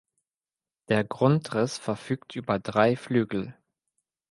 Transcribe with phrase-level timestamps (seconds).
[0.89, 3.55] Der Grundriss verfügt über drei Flügel.